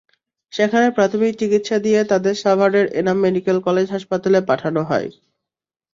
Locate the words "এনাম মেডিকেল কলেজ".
2.99-3.87